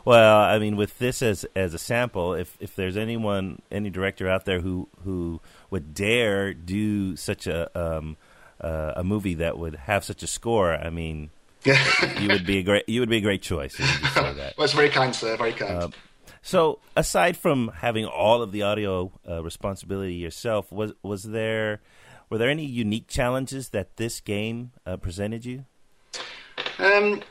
[0.05, 4.27] Well, I mean, with this as as a sample, if if there's anyone, any director
[4.27, 5.39] out there who who
[5.69, 8.17] would dare do such a um,
[8.59, 11.29] uh, a movie that would have such a score, I mean,
[11.63, 13.79] you would be a great you would be a great choice.
[13.79, 14.53] If you say that.
[14.57, 15.37] well, it's very kind, sir.
[15.37, 15.83] Very kind.
[15.83, 15.89] Uh,
[16.41, 21.79] so, aside from having all of the audio uh, responsibility yourself, was was there
[22.29, 25.63] were there any unique challenges that this game uh, presented you?
[26.77, 27.21] Um,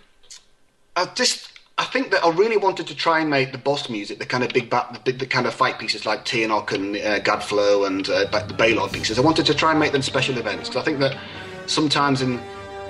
[0.97, 1.52] I just
[1.83, 4.45] I think that I really wanted to try and make the boss music, the kind
[4.45, 8.09] of big, the, big the kind of fight pieces like Tirnoch and uh, Gadflow and
[8.09, 9.19] uh, the Balor pieces.
[9.19, 11.19] I wanted to try and make them special events because I think that
[11.67, 12.41] sometimes in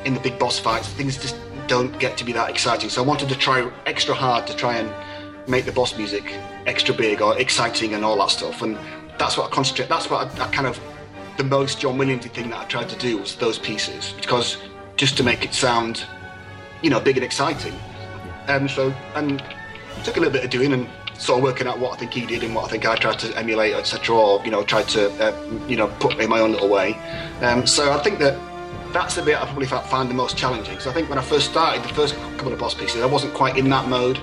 [0.05, 1.37] in the big boss fights things just
[1.69, 2.91] don't get to be that exciting.
[2.91, 4.93] So I wanted to try extra hard to try and
[5.49, 6.25] make the boss music
[6.67, 8.61] extra big or exciting and all that stuff.
[8.61, 8.77] And
[9.17, 9.89] that's what I concentrate.
[9.89, 10.79] That's what I, I kind of
[11.39, 14.59] the most John Williamsy thing that I tried to do was those pieces because
[14.99, 16.05] just to make it sound,
[16.83, 17.73] you know, big and exciting.
[18.49, 21.79] And so, and it took a little bit of doing and sort of working out
[21.79, 24.45] what I think he did and what I think I tried to emulate, etc., or
[24.45, 26.95] you know, tried to, uh, you know, put in my own little way.
[27.41, 28.39] Um, so I think that
[28.93, 31.51] that's the bit I probably found the most challenging because I think when I first
[31.51, 34.19] started the first couple of boss pieces, I wasn't quite in that mode.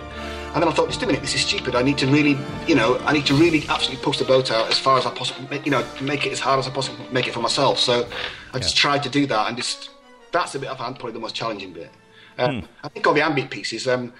[0.53, 1.75] And then I thought, just a minute, this is stupid.
[1.75, 2.35] I need to really,
[2.67, 5.11] you know, I need to really absolutely push the boat out as far as I
[5.11, 7.77] possibly, you know, make it as hard as I possibly make it for myself.
[7.77, 8.07] So
[8.51, 8.81] I just yeah.
[8.81, 9.91] tried to do that, and just
[10.31, 11.91] that's the bit I found probably the most challenging bit.
[12.39, 12.65] Um, hmm.
[12.83, 14.13] I think all the ambient pieces, um,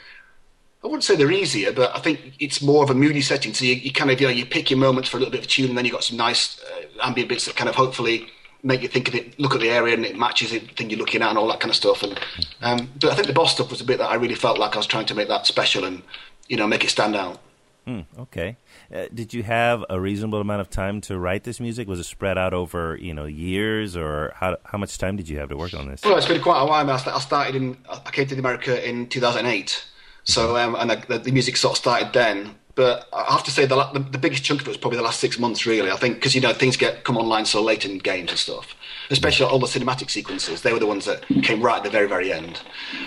[0.84, 3.54] I wouldn't say they're easier, but I think it's more of a moody setting.
[3.54, 5.42] So you, you, kind of, you know, you pick your moments for a little bit
[5.42, 8.28] of tune, and then you've got some nice uh, ambient bits that kind of hopefully
[8.64, 11.00] make you think of it, look at the area, and it matches the thing you're
[11.00, 12.04] looking at, and all that kind of stuff.
[12.04, 12.20] And
[12.62, 14.76] um, but I think the boss stuff was a bit that I really felt like
[14.76, 16.02] I was trying to make that special and
[16.48, 17.40] you know make it stand out.
[17.88, 18.56] Mm, okay.
[18.94, 21.88] Uh, did you have a reasonable amount of time to write this music?
[21.88, 25.38] Was it spread out over you know years, or how how much time did you
[25.40, 26.02] have to work on this?
[26.04, 26.82] Well, it's been quite a while.
[26.82, 29.86] I mean, I started in I came to America in 2008,
[30.24, 30.90] so um, and
[31.24, 34.46] the music sort of started then but I have to say the, the, the, biggest
[34.46, 35.92] chunk of it was probably the last six months, really.
[35.92, 38.74] I think because you know things get come online so late in games and stuff,
[39.10, 40.62] especially all the cinematic sequences.
[40.62, 42.62] They were the ones that came right at the very very end,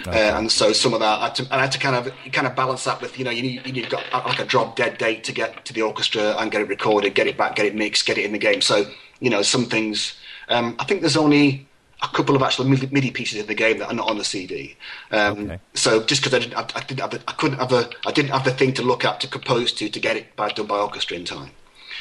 [0.07, 0.29] okay.
[0.29, 2.47] uh, and so some of that I had, to, I had to kind of kind
[2.47, 4.99] of balance that with you know you need you need got like a drop dead
[4.99, 7.75] date to get to the orchestra and get it recorded, get it back, get it
[7.75, 8.61] mixed, get it in the game.
[8.61, 8.85] So
[9.21, 10.15] you know some things.
[10.51, 11.67] Um, I think there's only
[12.03, 14.77] a couple of actual MIDI pieces of the game that are not on the CD.
[15.11, 15.61] Um, okay.
[15.75, 18.13] So just because I didn't, I, I, didn't have the, I couldn't have a, I
[18.13, 20.67] didn't have the thing to look at to compose to to get it by, done
[20.67, 21.51] by orchestra in time.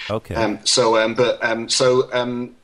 [0.10, 0.36] Okay.
[0.36, 2.56] Um, so, um, but um, so um,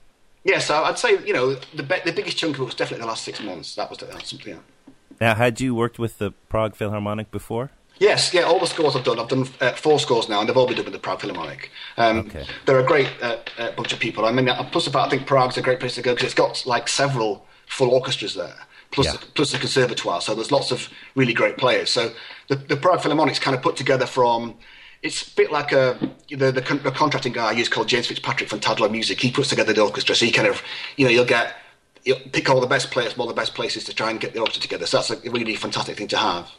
[0.43, 3.08] yeah, so I'd say you know the the biggest chunk of it was definitely the
[3.08, 3.76] last six months.
[3.76, 4.56] That was, that was something.
[4.56, 4.93] Yeah.
[5.19, 7.71] Now, had you worked with the Prague Philharmonic before?
[7.99, 9.19] Yes, yeah, all the scores I've done.
[9.19, 11.71] I've done uh, four scores now, and they've all been done with the Prague Philharmonic.
[11.97, 12.45] Um, okay.
[12.65, 14.25] They're a great uh, uh, bunch of people.
[14.25, 16.65] I mean, plus, about I think Prague's a great place to go because it's got
[16.65, 18.55] like several full orchestras there,
[18.91, 19.19] plus yeah.
[19.33, 20.21] plus the conservatoire.
[20.21, 21.89] So there's lots of really great players.
[21.89, 22.13] So
[22.47, 24.55] the, the Prague Philharmonic's kind of put together from.
[25.03, 25.97] It's a bit like a
[26.29, 29.21] the, the, the contracting guy I use called James Fitzpatrick from Tadlow Music.
[29.21, 30.62] He puts together the orchestra, so he kind of
[30.97, 31.55] you know you'll get
[32.03, 34.33] you'll pick all the best players from all the best places to try and get
[34.33, 34.86] the orchestra together.
[34.86, 36.51] So that's a really fantastic thing to have.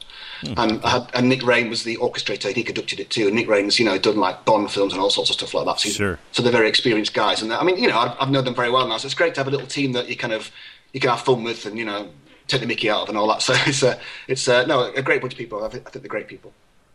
[0.43, 0.59] Mm-hmm.
[0.59, 3.27] And, had, and Nic Raine was the orchestrator; and he conducted it too.
[3.27, 5.67] And Nic Raine's, you know, done like Bond films and all sorts of stuff like
[5.67, 5.81] that.
[5.81, 6.19] So, sure.
[6.33, 8.71] so they're very experienced guys, and I mean, you know, I've, I've known them very
[8.71, 8.99] well now.
[8.99, 10.51] So it's great to have a little team that you kind of
[10.93, 12.09] you can have fun with and you know
[12.47, 13.43] take the Mickey out of and all that.
[13.49, 15.65] So it's a it's a, no a great bunch of people.
[15.65, 16.53] I think, I think they're great people.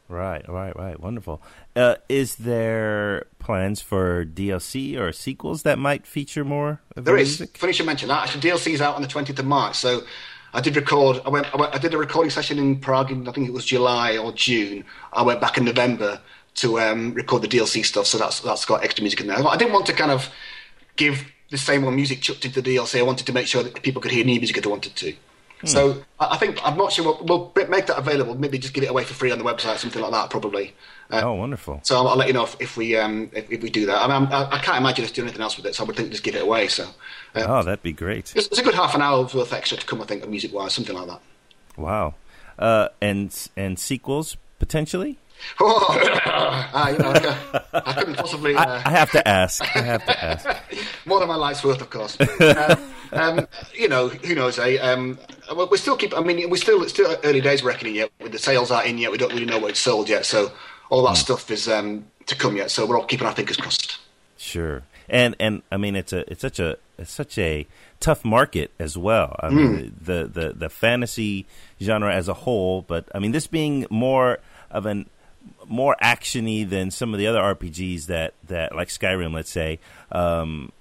[0.10, 1.00] Right, right, right.
[1.00, 1.42] Wonderful.
[1.76, 6.82] Uh, is there plans for DLC or sequels that might feature more?
[6.96, 7.40] there is.
[7.40, 7.58] Music?
[7.58, 8.24] Funny you mention that.
[8.24, 9.76] Actually, DLC is out on the twentieth of March.
[9.76, 10.02] So
[10.54, 11.20] I did record.
[11.26, 11.74] I went, I went.
[11.74, 13.12] I did a recording session in Prague.
[13.12, 14.86] In, I think it was July or June.
[15.12, 16.22] I went back in November
[16.56, 18.06] to um, record the DLC stuff.
[18.06, 19.48] So that's that's got extra music in there.
[19.48, 20.30] I didn't want to kind of
[20.96, 23.00] give the same old music chucked into the DLC.
[23.00, 25.16] I wanted to make sure that people could hear new music if they wanted to.
[25.64, 25.70] Hmm.
[25.70, 28.36] So I think I'm not sure we'll, we'll, make that available.
[28.36, 30.76] Maybe just give it away for free on the website, something like that, probably.
[31.10, 31.80] Uh, oh, wonderful!
[31.84, 34.02] So I'll, I'll, let you know if, if we um, if, if, we do that.
[34.02, 35.96] I, mean, I, I can't imagine us doing anything else with it, so I would
[35.96, 36.68] think just give it away.
[36.68, 36.84] So
[37.36, 38.36] uh, oh, that'd be great.
[38.36, 40.74] It's, it's, a good half an hour worth extra to come, I think, music wise,
[40.74, 41.22] something like that.
[41.78, 42.16] Wow,
[42.60, 45.18] uh, and and sequels potentially.
[45.60, 47.38] Oh, uh, you know,
[47.74, 48.56] I, couldn't possibly.
[48.56, 49.62] Uh, I, I, have to ask.
[49.76, 50.48] I have to ask.
[51.06, 52.20] More than my life's worth, of course.
[52.20, 52.76] Uh,
[53.12, 54.58] um, you know, who knows?
[54.58, 54.78] Eh?
[54.78, 55.20] Um,
[55.56, 56.18] we're still keep.
[56.18, 58.12] I mean, we're still it's still early days reckoning yet.
[58.20, 60.26] With the sales aren't in yet, we don't really know what it's sold yet.
[60.26, 60.52] So
[60.90, 61.18] all that mm.
[61.18, 62.72] stuff is um, to come yet.
[62.72, 64.00] So we're all keeping our fingers crossed.
[64.38, 67.68] Sure, and and I mean, it's a it's such a it's such a
[68.00, 69.36] tough market as well.
[69.40, 70.06] I mean, mm.
[70.06, 71.46] the, the the fantasy
[71.82, 75.10] genre as a whole, but I mean, this being more of an
[75.68, 79.80] more actiony than some of the other RPGs that, that like Skyrim, let's say,
[80.12, 80.72] um,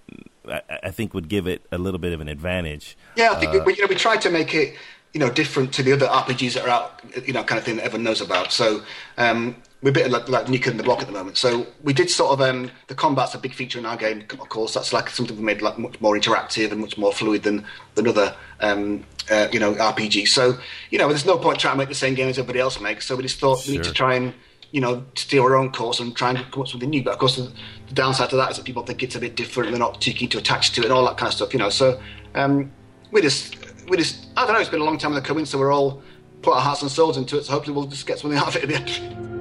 [0.49, 2.97] I, I, think would give it a little bit of an advantage.
[3.17, 4.77] Yeah, I think uh, we, you know, we tried to make it
[5.13, 7.77] you know different to the other RPGs that are out, you know, kind of thing
[7.77, 8.53] that everyone knows about.
[8.53, 8.83] So
[9.19, 11.37] um, we're a bit like, like New in the Block at the moment.
[11.37, 14.25] So we did sort of um, the combat's a big feature in our game.
[14.31, 17.43] Of course, that's like something we made like much more interactive and much more fluid
[17.43, 17.65] than
[17.95, 20.29] than other um, uh, you know RPGs.
[20.29, 20.59] So
[20.91, 23.07] you know, there's no point trying to make the same game as everybody else makes.
[23.07, 24.33] So we just thought we need to try and
[24.73, 27.03] you know steer our own course and try and come up with something new.
[27.03, 27.53] But of course, the,
[27.87, 29.69] the downside to that is that people think it's a bit different.
[29.69, 31.53] and They're not too keen to attach to it and all that kind of stuff.
[31.53, 32.01] You know, so
[32.35, 32.73] um,
[33.13, 33.57] we just
[33.89, 34.61] we just I don't know.
[34.61, 36.03] It's been a long time in the coming, so we're all
[36.41, 37.45] put our hearts and souls into it.
[37.45, 39.32] So hopefully, we'll just get something out of it at the end.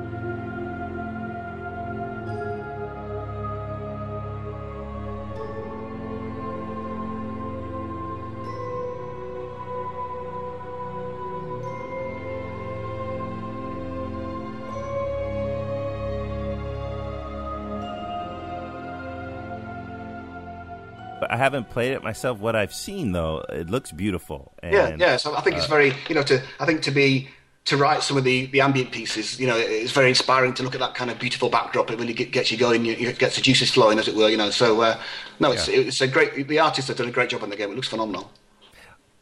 [21.30, 22.40] I haven't played it myself.
[22.40, 24.54] What I've seen though, it looks beautiful.
[24.64, 25.18] And, yeah, yeah.
[25.18, 27.28] So I think uh, it's very, you know, to I think to be
[27.66, 30.74] to write some of the, the ambient pieces, you know, it's very inspiring to look
[30.74, 31.92] at that kind of beautiful backdrop.
[31.92, 32.86] It really gets you going.
[32.88, 34.30] It gets the juices flowing, as it were.
[34.30, 35.00] You know, so uh,
[35.40, 35.82] no, it's yeah.
[35.82, 36.48] it's a great.
[36.48, 37.72] The artists have done a great job on the game.
[37.72, 38.32] It looks phenomenal.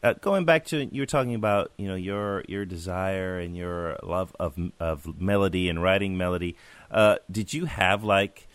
[0.02, 3.98] Uh, going back to you were talking about you know your your desire and your
[4.02, 6.56] love of of melody and writing melody.
[6.90, 8.48] Uh, did you have like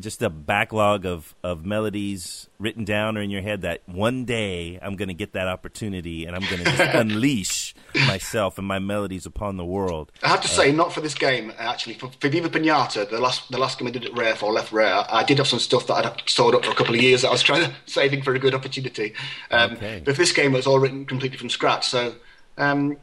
[0.00, 4.78] just a backlog of, of melodies written down or in your head that one day
[4.80, 7.74] I'm going to get that opportunity and I'm going to unleash
[8.06, 10.12] myself and my melodies upon the world.
[10.22, 11.94] I have to uh, say, not for this game actually.
[11.94, 14.72] For, for Viva Pinata, the last the last game I did at Rare for Left
[14.72, 17.22] Rare, I did have some stuff that I'd stored up for a couple of years
[17.22, 19.14] that I was trying to saving for a good opportunity.
[19.50, 20.02] Um, okay.
[20.04, 22.14] But this game was all written completely from scratch, so.
[22.56, 22.96] Um,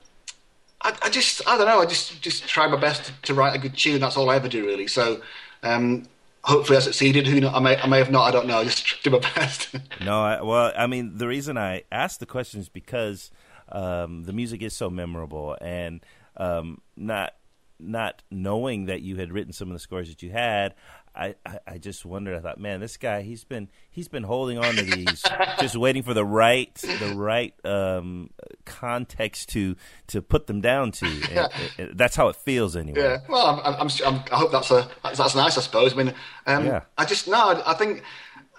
[0.81, 1.79] I, I, just, I don't know.
[1.79, 4.01] I just, just try my best to, to, write a good tune.
[4.01, 4.85] That's all I ever do, really.
[4.85, 5.21] So,
[5.63, 6.05] um,
[6.45, 7.27] hopefully I succeeded.
[7.27, 8.23] Who know, I may I may have not.
[8.23, 8.59] I don't know.
[8.59, 9.75] I just do my best.
[10.03, 13.31] no, I, well, I mean, the reason I asked the question is because
[13.69, 16.01] um, the music is so memorable, and
[16.37, 17.33] um, not
[17.79, 20.73] not knowing that you had written some of the scores that you had,
[21.15, 22.35] I, I, I, just wondered.
[22.35, 25.23] I thought, man, this guy he's been he's been holding on to these,
[25.59, 28.31] just waiting for the right the right um,
[28.65, 29.75] context to
[30.07, 31.07] to put them down to.
[31.07, 31.47] Yeah.
[31.77, 32.99] It, it, that's how it feels anyway.
[32.99, 33.17] Yeah.
[33.29, 35.57] Well, I'm, I'm, I'm, i hope that's a that's, that's, nice.
[35.57, 35.93] I suppose.
[35.93, 36.13] I mean,
[36.47, 36.81] um, yeah.
[36.97, 37.63] I just no.
[37.65, 38.03] I think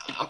[0.08, 0.28] I,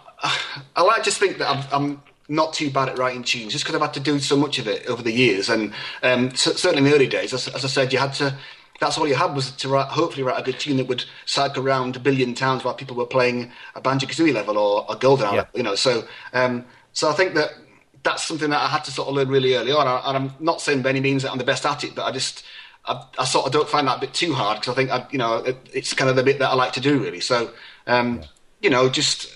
[0.75, 3.77] I, like just think that I'm, I'm not too bad at writing tunes, just because
[3.77, 5.73] I've had to do so much of it over the years, and
[6.03, 8.37] um, certainly in the early days, as, as I said, you had to
[8.81, 11.67] that's all you had was to write, hopefully write a good tune that would cycle
[11.67, 15.35] around a billion times while people were playing a Banjo Kazooie level or a Golden
[15.35, 15.45] yeah.
[15.55, 15.75] you know.
[15.75, 17.55] So, um, so I think that
[18.03, 19.87] that's something that I had to sort of learn really early on.
[19.87, 22.13] And I'm not saying by any means that I'm the best at it, but I
[22.13, 22.45] just
[22.85, 25.07] I, I sort of don't find that a bit too hard because I think I,
[25.11, 27.21] you know it, it's kind of the bit that I like to do really.
[27.21, 27.51] So,
[27.87, 28.27] um, yeah.
[28.63, 29.33] you know, just.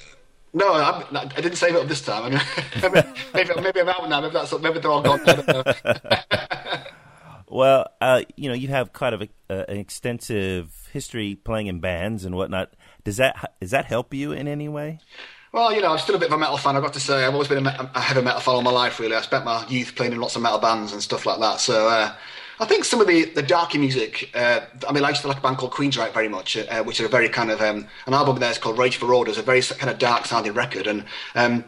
[0.52, 2.36] No, I, I, didn't save it up this time.
[2.82, 4.20] I mean, maybe, maybe I'm out now.
[4.20, 5.20] Maybe that's maybe they're all gone.
[7.50, 11.80] Well, uh, you know, you have kind of a, uh, an extensive history playing in
[11.80, 12.72] bands and whatnot.
[13.02, 15.00] Does that does that help you in any way?
[15.52, 16.76] Well, you know, I'm still a bit of a metal fan.
[16.76, 19.00] I've got to say, I've always been a, a heavy metal fan all my life.
[19.00, 21.58] Really, I spent my youth playing in lots of metal bands and stuff like that.
[21.58, 22.14] So, uh,
[22.60, 24.30] I think some of the the darker music.
[24.32, 27.00] Uh, I mean, I used to like a band called Queensryche very much, uh, which
[27.00, 29.42] is a very kind of um, an album there is called Rage for Orders, a
[29.42, 31.64] very kind of dark sounding record, and um,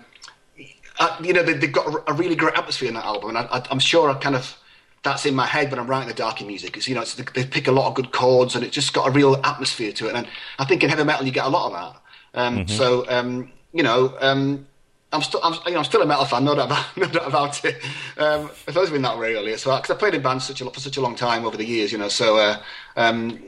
[1.00, 3.66] I, you know they, have got a really great atmosphere in that album, and I,
[3.68, 4.56] am sure I kind of
[5.02, 6.76] that's in my head when I'm writing the darker music.
[6.76, 9.08] It's you know, it's, they pick a lot of good chords and it's just got
[9.08, 10.14] a real atmosphere to it.
[10.14, 12.40] And I think in heavy metal you get a lot of that.
[12.40, 12.68] Um, mm-hmm.
[12.68, 14.66] So um, you know, um,
[15.12, 17.26] I'm still I'm, you know, I'm still a metal fan, no doubt about, no doubt
[17.26, 17.82] about it.
[18.16, 19.58] Um, I've always been that way earlier.
[19.58, 21.66] So because I played in bands such a, for such a long time over the
[21.66, 22.36] years, you know, so.
[22.36, 22.62] Uh,
[22.96, 23.42] um,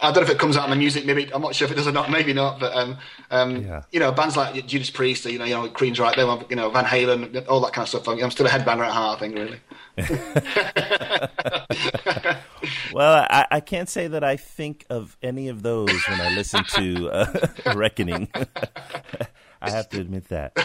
[0.00, 1.06] I don't know if it comes out in my music.
[1.06, 2.10] Maybe I'm not sure if it does or not.
[2.10, 2.58] Maybe not.
[2.58, 2.98] But um,
[3.30, 3.82] um, yeah.
[3.92, 6.26] you know, bands like Judas Priest, you know, you know, Queensryche there.
[6.50, 8.08] You know, Van Halen, all that kind of stuff.
[8.08, 9.16] I'm, still a headbanger at heart.
[9.16, 9.60] I think really.
[12.92, 16.64] well, I, I, can't say that I think of any of those when I listen
[16.64, 17.26] to uh,
[17.74, 18.28] Reckoning.
[19.62, 20.56] I have to admit that.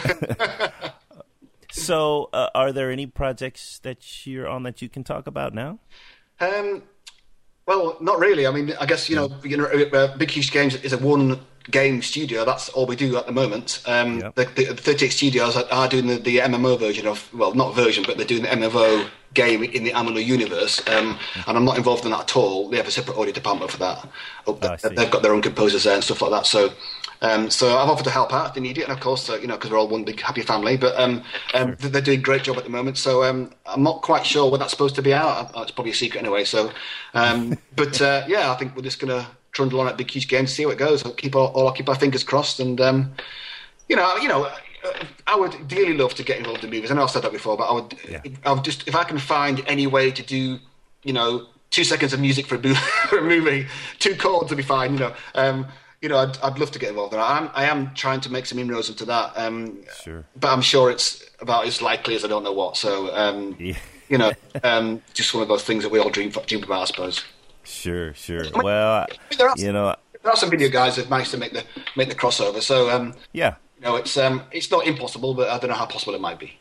[1.70, 5.78] so, uh, are there any projects that you're on that you can talk about now?
[6.40, 6.84] Um,
[7.68, 8.46] well, not really.
[8.46, 11.38] I mean, I guess you know, you know uh, Big Huge Games is a one
[11.70, 12.46] game studio.
[12.46, 13.82] That's all we do at the moment.
[13.84, 14.34] Um, yep.
[14.36, 17.74] the, the, the 38 studios are, are doing the, the, MMO version of, well, not
[17.74, 20.80] version, but they're doing the MMO game in the Amalur universe.
[20.88, 22.70] Um, and I'm not involved in that at all.
[22.70, 24.08] They have a separate audio department for that.
[24.46, 26.46] Oh, they've got their own composers there and stuff like that.
[26.46, 26.72] So
[27.20, 29.36] um, so I've offered to help out if they need it, and of course, uh,
[29.36, 30.76] you know, because we're all one big happy family.
[30.76, 31.22] But um,
[31.54, 31.90] um, sure.
[31.90, 32.96] they're doing a great job at the moment.
[32.96, 35.54] So um, I'm not quite sure when that's supposed to be out.
[35.56, 36.44] Uh, it's probably a secret anyway.
[36.44, 36.70] So,
[37.14, 40.28] um, but uh, yeah, I think we're just going to trundle on at Big Huge
[40.28, 41.04] Games, see how it goes.
[41.04, 43.12] I'll keep all, I'll keep our fingers crossed, and um,
[43.88, 44.50] you know, you know.
[45.26, 46.90] I would dearly love to get involved in movies.
[46.90, 48.22] I know I've said that before, but I would, yeah.
[48.46, 50.58] I would just if I can find any way to do,
[51.02, 52.74] you know, two seconds of music for a,
[53.08, 53.66] for a movie,
[53.98, 54.94] two chords would be fine.
[54.94, 55.66] You know, um,
[56.00, 57.28] you know, I'd, I'd love to get involved in that.
[57.30, 59.32] I'm, I am trying to make some inroads into that.
[59.36, 60.24] Um, Sure.
[60.38, 62.76] But I'm sure it's about as likely as I don't know what.
[62.76, 63.76] So, um, Yeah.
[64.08, 64.32] you know,
[64.62, 67.24] um, just one of those things that we all dream, dream about, I suppose.
[67.64, 68.42] Sure, sure.
[68.54, 69.06] Well,
[69.36, 71.64] there are- you know, There are some video guys that managed to make the
[71.96, 72.60] make the crossover.
[72.62, 75.86] So, um, yeah, you know, it's um, it's not impossible, but I don't know how
[75.86, 76.58] possible it might be.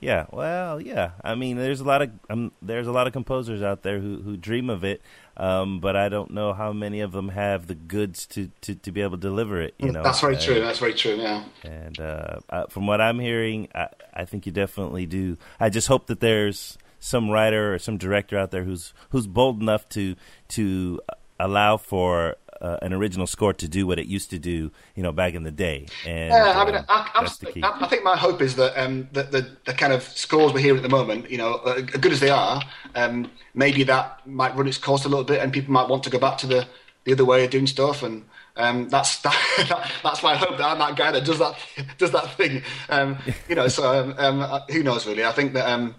[0.00, 0.26] Yeah.
[0.30, 1.12] Well, yeah.
[1.24, 4.20] I mean, there's a lot of um, there's a lot of composers out there who
[4.22, 5.00] who dream of it,
[5.36, 8.92] um, but I don't know how many of them have the goods to to, to
[8.92, 9.74] be able to deliver it.
[9.78, 10.60] You know, That's very Uh, true.
[10.60, 11.16] That's very true.
[11.16, 11.44] Yeah.
[11.64, 15.36] And uh, uh, from what I'm hearing, I, I think you definitely do.
[15.58, 19.60] I just hope that there's some writer or some director out there who's who's bold
[19.60, 20.16] enough to
[20.48, 21.00] to
[21.38, 25.12] allow for uh, an original score to do what it used to do, you know,
[25.12, 25.86] back in the day.
[26.06, 27.62] And Yeah, I mean, uh, I, I'm, that's the key.
[27.62, 30.60] I, I think my hope is that um, that the, the kind of scores we're
[30.60, 32.62] hearing at the moment, you know, uh, good as they are,
[32.94, 36.10] um, maybe that might run its course a little bit, and people might want to
[36.10, 36.66] go back to the,
[37.04, 38.24] the other way of doing stuff, and
[38.56, 41.56] um, that's that, that's my hope that I'm that guy that does that
[41.98, 43.68] does that thing, um, you know.
[43.68, 45.24] So um, um, uh, who knows, really?
[45.24, 45.94] I think that um,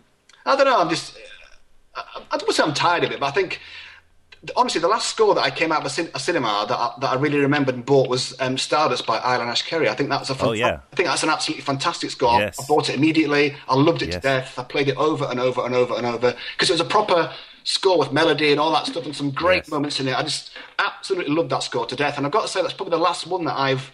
[0.46, 0.80] I don't know.
[0.80, 1.17] I'm just
[1.96, 3.60] I, I don't say I'm tired of it, but I think
[4.56, 6.93] honestly, the last score that I came out of a, cin- a cinema that I,
[7.02, 9.88] that I really remembered and bought was um, Stardust by Ilan Eshkeri.
[9.88, 10.80] I think that's a Oh, yeah.
[10.91, 12.39] I think that's an absolutely fantastic score.
[12.39, 12.60] Yes.
[12.60, 13.56] I bought it immediately.
[13.67, 14.15] I loved it Yes.
[14.15, 14.60] to death.
[14.60, 17.32] I played it over and over and over and over because it was a proper
[17.63, 19.69] score with melody and all that stuff and some great Yes.
[19.69, 20.15] moments in it.
[20.17, 22.17] I just absolutely loved that score to death.
[22.17, 23.91] And I've got to say that's probably the last one that I've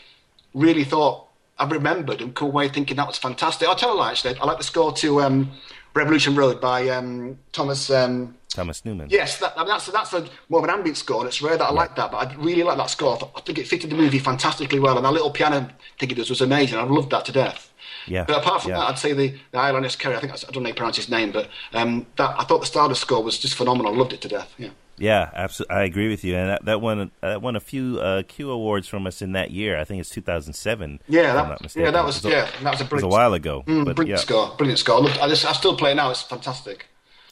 [0.53, 1.27] really thought
[1.57, 3.67] I've remembered and come away thinking that was fantastic.
[3.67, 5.51] I'll tell you actually, I like the score to um,
[5.93, 7.89] Revolution Road by um, Thomas.
[7.89, 9.09] Um, Thomas Newman.
[9.09, 11.57] Yes, that, I mean, that's that's a more of an ambient score, and it's rare
[11.57, 12.11] that I like that.
[12.11, 13.17] But I really like that score.
[13.21, 16.15] I, I think it fitted the movie fantastically well, and that little piano thing it
[16.15, 16.77] does was amazing.
[16.77, 17.72] I loved that to death.
[18.07, 18.77] Yeah, But apart from yeah.
[18.79, 20.15] that, I'd say the the Ilan Eshkeri.
[20.15, 22.59] I think I don't know how you pronounce his name, but um, that I thought
[22.59, 23.93] the Stardust score was just phenomenal.
[23.93, 24.53] I loved it to death.
[24.57, 24.69] Yeah.
[24.99, 25.75] Yeah, absolutely.
[25.75, 28.87] I agree with you, and that, that won that won a few uh, Q awards
[28.87, 29.79] from us in that year.
[29.79, 30.99] I think it's 2007.
[31.07, 33.63] Yeah, that, yeah, that It was a- yeah, that was a was a while ago,
[33.65, 34.97] Mm, but brilliant yeah, score, brilliant score.
[34.97, 36.11] I, loved, I, just, I still play it now.
[36.11, 36.85] It's fantastic.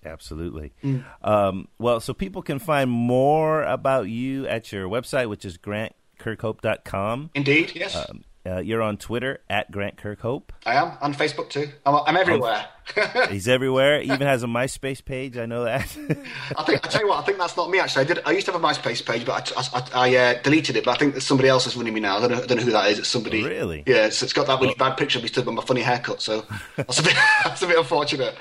[0.04, 0.74] absolutely.
[0.84, 1.04] Mm.
[1.24, 7.30] Um, well, so people can find more about you at your website, which is grantkirkhope.com.
[7.36, 10.50] Indeed, yes, Um, uh, you're on Twitter at Grant Kirkhope.
[10.66, 11.70] I am on Facebook too.
[11.86, 12.66] I'm, I'm everywhere.
[13.30, 14.02] He's everywhere.
[14.02, 15.38] Even has a MySpace page.
[15.38, 15.82] I know that.
[16.58, 17.20] I think I tell you what.
[17.20, 17.80] I think that's not me.
[17.80, 18.20] Actually, I did.
[18.26, 20.86] I used to have a MySpace page, but I, I, I uh, deleted it.
[20.86, 22.18] But I think that somebody else is running me now.
[22.18, 23.00] I don't know, I don't know who that is.
[23.00, 23.44] It's somebody.
[23.44, 23.84] Really?
[23.86, 24.08] Yeah.
[24.08, 26.22] It's, it's got that really bad picture of me stood with my funny haircut.
[26.22, 27.16] So that's a bit.
[27.44, 28.36] that's a bit unfortunate.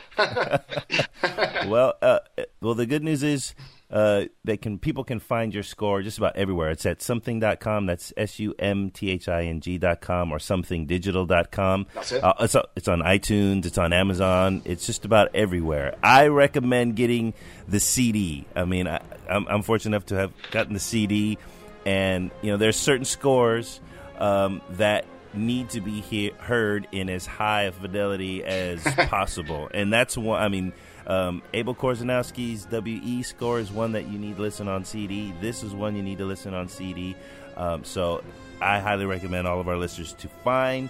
[1.66, 2.20] well, uh,
[2.60, 3.54] well, the good news is
[3.90, 6.70] uh, they can people can find your score just about everywhere.
[6.70, 7.86] It's at sumthing.com.
[7.86, 11.86] That's s u m t h i n g dot com or sumthingdigital.com.
[11.94, 12.22] That's it.
[12.22, 13.66] Uh, it's uh, it's on iTunes.
[13.66, 14.62] It's on Amazon.
[14.64, 15.96] It's just about everywhere.
[16.02, 17.34] I recommend getting
[17.66, 18.46] the CD.
[18.54, 21.38] I mean, I, I'm, I'm fortunate enough to have gotten the CD,
[21.84, 23.80] and you know, there's certain scores
[24.18, 29.92] um, that need to be he- heard in as high a fidelity as possible, and
[29.92, 30.40] that's one.
[30.40, 30.72] I mean.
[31.10, 35.34] Um, Abel Korzeniowski's WE score is one that you need to listen on CD.
[35.40, 37.16] This is one you need to listen on CD.
[37.56, 38.22] Um, so
[38.62, 40.88] I highly recommend all of our listeners to find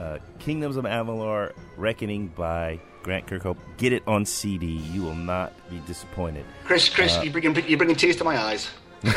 [0.00, 3.56] uh, Kingdoms of Amalur Reckoning by Grant Kirkhope.
[3.76, 4.66] Get it on CD.
[4.66, 6.44] You will not be disappointed.
[6.62, 8.70] Chris, Chris, you're bringing you're bringing tears to my eyes.
[9.02, 9.14] well,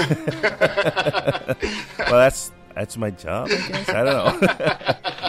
[2.09, 3.89] that's that's my job, I.
[3.89, 5.28] I don't know.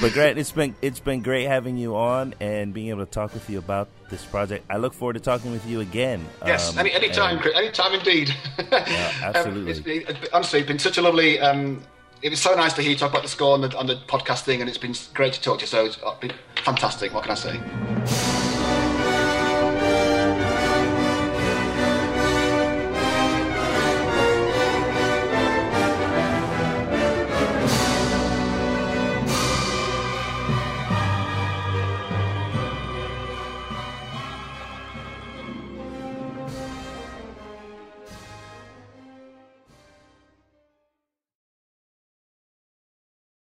[0.00, 3.32] but Grant, it's been it's been great having you on and being able to talk
[3.34, 4.64] with you about this project.
[4.70, 6.26] I look forward to talking with you again.
[6.46, 8.34] Yes, Um, any any time, and- Chris, any time indeed.
[8.70, 9.70] Yeah, Um, absolutely.
[9.70, 11.38] it's it's been- honestly, it's been such a lovely.
[11.40, 11.82] Um,
[12.20, 13.94] it was so nice to hear you talk about the score on the, on the
[14.08, 15.66] podcast thing, and it's been great to talk to you.
[15.68, 16.32] So it's been
[16.64, 17.14] fantastic.
[17.14, 18.27] What can I say?